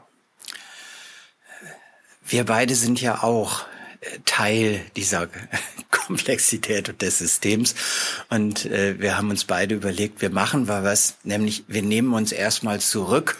Wir 2.28 2.44
beide 2.44 2.74
sind 2.74 3.00
ja 3.00 3.22
auch 3.22 3.64
Teil 4.26 4.80
dieser 4.96 5.28
Komplexität 5.90 7.00
des 7.00 7.18
Systems. 7.18 7.74
Und 8.28 8.66
äh, 8.66 9.00
wir 9.00 9.16
haben 9.16 9.30
uns 9.30 9.44
beide 9.44 9.74
überlegt, 9.74 10.20
wir 10.20 10.30
machen 10.30 10.68
was, 10.68 11.16
nämlich 11.24 11.64
wir 11.68 11.82
nehmen 11.82 12.12
uns 12.12 12.32
erstmal 12.32 12.80
zurück 12.80 13.38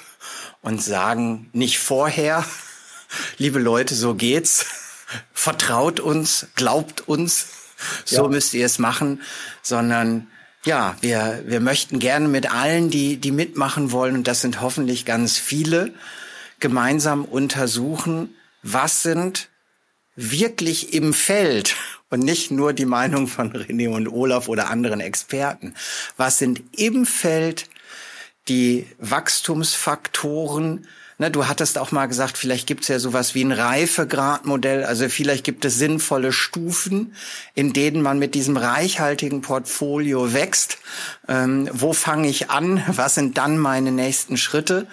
und 0.62 0.82
sagen 0.82 1.50
nicht 1.52 1.78
vorher, 1.78 2.44
liebe 3.38 3.58
Leute, 3.58 3.94
so 3.94 4.14
geht's, 4.14 4.66
vertraut 5.34 6.00
uns, 6.00 6.46
glaubt 6.54 7.06
uns, 7.06 7.48
so 8.06 8.24
ja. 8.24 8.28
müsst 8.28 8.54
ihr 8.54 8.64
es 8.64 8.78
machen, 8.78 9.20
sondern 9.62 10.28
ja, 10.64 10.96
wir, 11.02 11.44
wir 11.46 11.60
möchten 11.60 11.98
gerne 11.98 12.26
mit 12.26 12.50
allen, 12.50 12.90
die, 12.90 13.18
die 13.18 13.30
mitmachen 13.30 13.92
wollen, 13.92 14.16
und 14.16 14.26
das 14.26 14.40
sind 14.40 14.60
hoffentlich 14.60 15.04
ganz 15.04 15.36
viele, 15.36 15.92
gemeinsam 16.58 17.24
untersuchen, 17.24 18.34
was 18.62 19.02
sind 19.02 19.48
wirklich 20.16 20.94
im 20.94 21.14
Feld 21.14 21.76
und 22.10 22.20
nicht 22.20 22.50
nur 22.50 22.72
die 22.72 22.86
Meinung 22.86 23.28
von 23.28 23.52
René 23.52 23.88
und 23.88 24.08
Olaf 24.08 24.48
oder 24.48 24.70
anderen 24.70 25.00
Experten. 25.00 25.74
Was 26.16 26.38
sind 26.38 26.62
im 26.76 27.06
Feld 27.06 27.68
die 28.48 28.86
Wachstumsfaktoren, 28.98 30.86
du 31.18 31.46
hattest 31.46 31.78
auch 31.78 31.92
mal 31.92 32.06
gesagt, 32.06 32.38
vielleicht 32.38 32.66
gibt 32.66 32.82
es 32.82 32.88
ja 32.88 32.98
sowas 32.98 33.34
wie 33.34 33.44
ein 33.44 33.52
Reifegradmodell. 33.52 34.84
Also 34.84 35.08
vielleicht 35.08 35.44
gibt 35.44 35.64
es 35.64 35.76
sinnvolle 35.76 36.32
Stufen, 36.32 37.14
in 37.54 37.72
denen 37.72 38.02
man 38.02 38.18
mit 38.18 38.34
diesem 38.34 38.56
reichhaltigen 38.56 39.40
Portfolio 39.42 40.32
wächst. 40.32 40.78
Ähm, 41.28 41.68
wo 41.72 41.92
fange 41.92 42.28
ich 42.28 42.50
an? 42.50 42.82
Was 42.88 43.16
sind 43.16 43.36
dann 43.36 43.58
meine 43.58 43.92
nächsten 43.92 44.36
Schritte? 44.36 44.86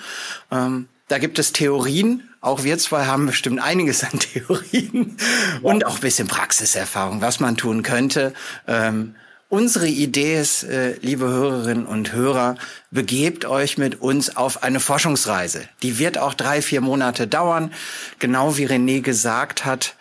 Ähm, 0.52 0.88
da 1.08 1.20
gibt 1.20 1.40
es 1.40 1.54
Theorien. 1.54 2.30
Auch 2.46 2.64
wir 2.64 2.78
zwei 2.78 3.08
haben 3.08 3.26
bestimmt 3.26 3.60
einiges 3.60 4.04
an 4.04 4.20
Theorien 4.20 5.18
und 5.64 5.84
auch 5.86 5.96
ein 5.96 6.02
bisschen 6.02 6.28
Praxiserfahrung, 6.28 7.20
was 7.20 7.40
man 7.40 7.58
tun 7.58 7.82
könnte. 7.82 8.34
Ähm, 8.68 9.16
Unsere 9.48 9.88
Idee 9.88 10.42
ist, 10.42 10.64
äh, 10.64 10.96
liebe 11.02 11.28
Hörerinnen 11.28 11.86
und 11.86 12.12
Hörer, 12.14 12.56
begebt 12.90 13.46
euch 13.46 13.78
mit 13.78 14.02
uns 14.02 14.36
auf 14.36 14.64
eine 14.64 14.80
Forschungsreise. 14.80 15.62
Die 15.84 16.00
wird 16.00 16.18
auch 16.18 16.34
drei, 16.34 16.64
vier 16.64 16.82
Monate 16.82 17.28
dauern. 17.28 17.72
Genau 18.18 18.58
wie 18.58 18.66
René 18.66 19.02
gesagt 19.02 19.64
hat, 19.64 19.96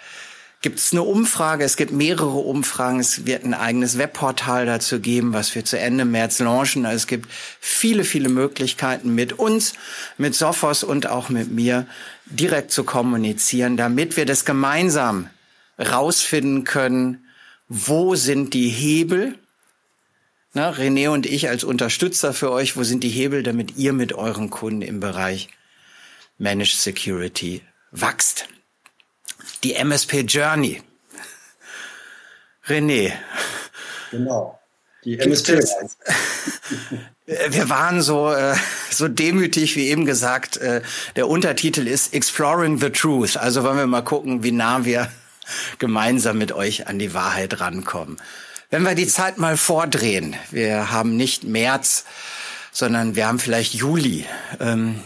gibt 0.65 0.79
es 0.79 0.93
eine 0.93 1.03
Umfrage. 1.03 1.63
Es 1.63 1.77
gibt 1.77 1.93
mehrere 1.93 2.39
Umfragen. 2.39 2.99
Es 2.99 3.27
wird 3.27 3.45
ein 3.45 3.53
eigenes 3.53 3.99
Webportal 3.99 4.65
dazu 4.65 4.99
geben, 4.99 5.35
was 5.35 5.55
wir 5.55 5.63
zu 5.63 5.79
Ende 5.79 6.07
März 6.07 6.39
launchen. 6.39 6.87
Also 6.87 6.97
es 6.97 7.07
gibt 7.07 7.29
viele, 7.61 8.03
viele 8.03 8.31
Möglichkeiten 8.31 9.15
mit 9.15 9.35
uns, 9.35 9.75
mit 10.17 10.35
Sophos 10.35 10.83
und 10.83 11.07
auch 11.07 11.29
mit 11.29 11.53
mir 11.53 11.87
direkt 12.27 12.71
zu 12.71 12.85
kommunizieren, 12.85 13.77
damit 13.77 14.17
wir 14.17 14.27
das 14.27 14.45
gemeinsam 14.45 15.29
rausfinden 15.79 16.65
können, 16.65 17.27
wo 17.69 18.15
sind 18.15 18.55
die 18.55 18.69
Hebel? 18.69 19.39
Na, 20.53 20.71
René 20.71 21.09
und 21.09 21.27
ich 21.27 21.49
als 21.49 21.65
Unterstützer 21.65 22.33
für 22.33 22.51
euch, 22.51 22.77
wo 22.77 22.85
sind 22.85 23.03
die 23.03 23.09
Hebel, 23.09 23.43
damit 23.43 23.77
ihr 23.77 23.93
mit 23.93 24.13
euren 24.13 24.51
Kunden 24.51 24.83
im 24.83 25.01
Bereich 25.01 25.49
Managed 26.39 26.77
Security 26.77 27.63
wächst? 27.91 28.47
Die 29.65 29.75
MSP 29.75 30.21
Journey. 30.21 30.83
René. 32.67 33.13
Genau. 34.11 34.59
Die 35.05 35.19
MSP. 35.19 35.61
Wir 37.27 37.71
waren 37.71 38.03
so, 38.03 38.31
äh, 38.31 38.55
so 38.91 39.09
demütig 39.09 39.77
wie 39.77 39.89
eben 39.89 40.05
gesagt. 40.05 40.59
Äh, 40.59 40.83
der 41.17 41.29
Untertitel 41.29 41.87
ist 41.87 42.13
Exploring 42.13 42.79
the 42.79 42.91
Truth. 42.91 43.37
Also 43.37 43.63
wollen 43.65 43.79
wir 43.79 43.87
mal 43.87 44.03
gucken, 44.03 44.43
wie 44.43 44.53
nah 44.53 44.85
wir 44.85 45.11
gemeinsam 45.79 46.39
mit 46.39 46.53
euch 46.53 46.87
an 46.87 46.99
die 46.99 47.15
Wahrheit 47.15 47.61
rankommen. 47.61 48.19
Wenn 48.71 48.83
wir 48.83 48.95
die 48.95 49.07
Zeit 49.07 49.39
mal 49.39 49.57
vordrehen, 49.57 50.37
wir 50.51 50.91
haben 50.91 51.17
nicht 51.17 51.45
März, 51.45 52.05
sondern 52.73 53.15
wir 53.15 53.27
haben 53.27 53.39
vielleicht 53.39 53.75
Juli. 53.75 54.27
Ähm, 54.61 55.01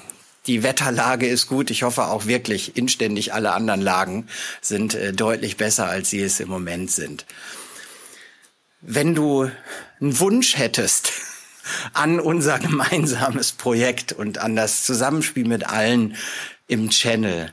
die 0.47 0.63
Wetterlage 0.63 1.27
ist 1.27 1.47
gut. 1.47 1.71
Ich 1.71 1.83
hoffe 1.83 2.05
auch 2.05 2.27
wirklich 2.27 2.77
inständig 2.77 3.35
alle 3.35 3.53
anderen 3.53 3.83
Lagen 3.83 4.27
sind 4.61 4.95
äh, 4.95 5.13
deutlich 5.13 5.57
besser, 5.57 5.87
als 5.89 6.11
sie 6.11 6.23
es 6.23 6.41
im 6.41 6.49
Moment 6.49 6.91
sind. 6.91 7.27
Wenn 8.81 9.15
du 9.15 9.51
einen 10.01 10.19
Wunsch 10.21 10.57
hättest 10.57 11.13
an 11.93 12.21
unser 12.21 12.59
gemeinsames 12.59 13.53
Projekt 13.53 14.13
und 14.13 14.39
an 14.39 14.57
das 14.57 14.85
Zusammenspiel 14.85 15.47
mit 15.47 15.69
allen 15.69 16.17
im 16.67 16.91
Channel, 16.91 17.53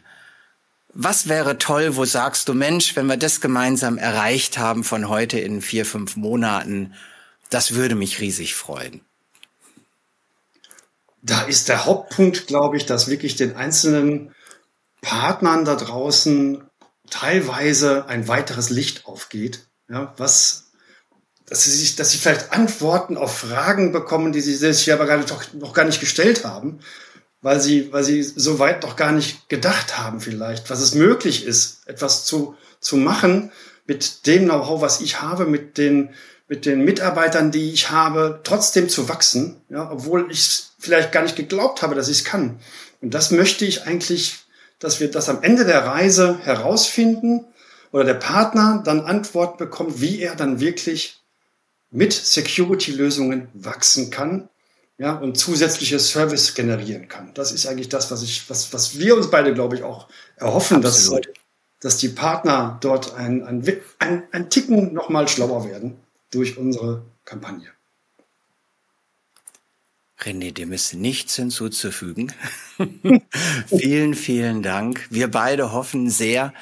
was 0.97 1.27
wäre 1.27 1.57
toll, 1.57 1.97
wo 1.97 2.05
sagst 2.05 2.47
du, 2.47 2.53
Mensch, 2.53 2.95
wenn 2.95 3.07
wir 3.07 3.17
das 3.17 3.41
gemeinsam 3.41 3.97
erreicht 3.97 4.57
haben 4.57 4.85
von 4.85 5.09
heute 5.09 5.38
in 5.39 5.61
vier, 5.61 5.85
fünf 5.85 6.15
Monaten, 6.15 6.93
das 7.49 7.73
würde 7.73 7.95
mich 7.95 8.21
riesig 8.21 8.55
freuen. 8.55 9.01
Da 11.21 11.41
ist 11.41 11.67
der 11.67 11.85
Hauptpunkt, 11.85 12.47
glaube 12.47 12.77
ich, 12.77 12.85
dass 12.85 13.09
wirklich 13.09 13.35
den 13.35 13.55
einzelnen 13.55 14.33
Partnern 15.01 15.65
da 15.65 15.75
draußen 15.75 16.63
teilweise 17.09 18.07
ein 18.07 18.27
weiteres 18.27 18.69
Licht 18.69 19.05
aufgeht. 19.05 19.67
Ja, 19.89 20.13
was, 20.17 20.64
dass 21.47 21.63
sie 21.63 21.71
sich, 21.71 21.95
dass 21.95 22.12
sie 22.12 22.17
vielleicht 22.17 22.51
Antworten 22.51 23.17
auf 23.17 23.38
Fragen 23.38 23.91
bekommen, 23.91 24.31
die 24.31 24.41
sie 24.41 24.55
sich 24.55 24.91
aber 24.91 25.05
gar 25.05 25.17
nicht, 25.17 25.53
noch 25.53 25.73
gar 25.73 25.86
nicht 25.86 25.99
gestellt 25.99 26.43
haben 26.43 26.79
weil 27.45 27.62
sie, 27.62 27.93
weil 27.93 28.03
sie 28.03 28.23
so 28.23 28.58
weit 28.58 28.81
noch 28.81 28.95
gar 28.95 29.12
nicht 29.12 29.49
gedacht 29.49 29.99
haben 29.99 30.19
vielleicht, 30.19 30.71
was 30.71 30.81
es 30.81 30.95
möglich 30.95 31.45
ist, 31.45 31.88
etwas 31.88 32.25
zu, 32.25 32.55
zu 32.79 32.97
machen 32.97 33.51
mit 33.86 34.25
dem 34.25 34.45
Know-how, 34.45 34.81
was 34.81 34.99
ich 34.99 35.21
habe, 35.21 35.45
mit 35.45 35.77
den, 35.77 36.10
mit 36.47 36.65
den 36.65 36.84
Mitarbeitern, 36.84 37.51
die 37.51 37.71
ich 37.71 37.91
habe, 37.91 38.39
trotzdem 38.43 38.89
zu 38.89 39.10
wachsen, 39.10 39.62
ja, 39.69 39.91
obwohl 39.91 40.25
ich 40.31 40.63
vielleicht 40.79 41.12
gar 41.12 41.21
nicht 41.21 41.36
geglaubt 41.36 41.84
habe, 41.84 41.93
dass 41.93 42.08
ich 42.08 42.17
es 42.17 42.25
kann. 42.25 42.60
Und 42.99 43.13
das 43.13 43.29
möchte 43.29 43.63
ich 43.63 43.84
eigentlich, 43.84 44.38
dass 44.79 44.99
wir 44.99 45.12
das 45.12 45.29
am 45.29 45.43
Ende 45.43 45.65
der 45.65 45.86
Reise 45.86 46.39
herausfinden 46.41 47.45
oder 47.91 48.05
der 48.05 48.15
Partner 48.15 48.81
dann 48.84 49.01
Antwort 49.01 49.60
bekommt, 49.60 50.01
wie 50.01 50.19
er 50.19 50.36
dann 50.36 50.60
wirklich 50.60 51.21
mit 51.95 52.13
Security-Lösungen 52.13 53.47
wachsen 53.53 54.10
kann 54.10 54.49
ja, 54.97 55.15
und 55.15 55.38
zusätzliche 55.38 55.99
Service 55.99 56.53
generieren 56.53 57.08
kann. 57.08 57.34
Das 57.34 57.51
ist 57.51 57.65
eigentlich 57.65 57.89
das, 57.89 58.12
was 58.12 58.21
ich, 58.21 58.49
was, 58.49 58.73
was 58.73 58.99
wir 58.99 59.15
uns 59.15 59.31
beide, 59.31 59.53
glaube 59.53 59.75
ich, 59.75 59.84
auch 59.84 60.08
erhoffen, 60.36 60.81
dass, 60.81 61.10
dass 61.81 61.97
die 61.97 62.10
Partner 62.10 62.77
dort 62.81 63.15
ein, 63.15 63.43
ein, 63.43 63.81
ein, 63.99 64.23
ein 64.31 64.49
Ticken 64.49 64.93
nochmal 64.93 65.27
schlauer 65.27 65.67
werden 65.67 65.97
durch 66.31 66.58
unsere 66.58 67.03
Kampagne. 67.23 67.69
René, 70.19 70.51
dem 70.51 70.71
ist 70.71 70.93
nichts 70.93 71.36
hinzuzufügen. 71.36 72.34
vielen, 73.67 74.15
vielen 74.15 74.63
Dank. 74.63 75.08
Wir 75.10 75.29
beide 75.29 75.71
hoffen 75.71 76.10
sehr, 76.10 76.53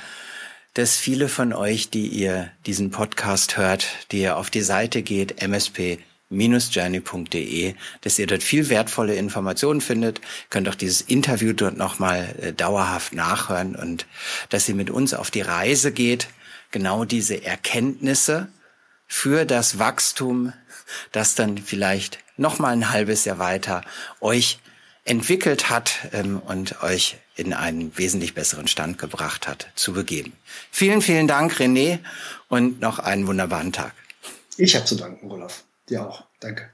dass 0.74 0.98
viele 0.98 1.30
von 1.30 1.54
euch, 1.54 1.90
die 1.90 2.08
ihr 2.08 2.52
diesen 2.66 2.90
Podcast 2.90 3.58
hört, 3.58 3.88
die 4.12 4.22
ihr 4.22 4.38
auf 4.38 4.50
die 4.50 4.62
Seite 4.62 5.04
geht, 5.04 5.42
MSP 5.42 6.00
journey.de, 6.30 7.76
dass 8.02 8.18
ihr 8.18 8.26
dort 8.26 8.42
viel 8.42 8.70
wertvolle 8.70 9.16
Informationen 9.16 9.82
findet. 9.82 10.20
Könnt 10.50 10.68
auch 10.68 10.76
dieses 10.76 11.02
Interview 11.02 11.54
dort 11.54 11.78
nochmal 11.78 12.36
äh, 12.42 12.54
dauerhaft 12.54 13.14
nachhören 13.14 13.76
und 13.76 14.08
dass 14.50 14.68
ihr 14.68 14.76
mit 14.76 14.90
uns 14.90 15.14
auf 15.14 15.30
die 15.30 15.42
Reise 15.42 15.92
geht, 15.92 16.28
genau 16.72 17.06
diese 17.06 17.46
Erkenntnisse 17.46 18.48
für 19.06 19.46
das 19.46 19.78
Wachstum, 19.78 20.54
das 21.12 21.36
dann 21.36 21.60
vielleicht 21.60 22.18
nochmal 22.36 22.74
ein 22.74 22.90
halbes 22.90 23.26
Jahr 23.26 23.38
weiter 23.38 23.84
euch 24.20 24.60
entwickelt 25.06 25.70
hat 25.70 26.08
ähm, 26.14 26.40
und 26.40 26.82
euch 26.82 27.18
in 27.36 27.54
einen 27.54 27.98
wesentlich 27.98 28.34
besseren 28.34 28.68
Stand 28.68 28.98
gebracht 28.98 29.48
hat, 29.48 29.68
zu 29.76 29.94
begeben. 29.94 30.34
Vielen, 30.72 31.02
vielen 31.02 31.28
Dank, 31.28 31.54
René, 31.54 32.00
und 32.48 32.80
noch 32.80 33.00
einen 33.00 33.28
wunderbaren 33.28 33.72
Tag. 33.72 33.94
Ich 34.58 34.76
habe 34.76 34.86
zu 34.86 34.96
danken, 34.96 35.32
Olaf. 35.32 35.64
Dir 35.90 36.08
auch. 36.08 36.24
Danke. 36.40 36.70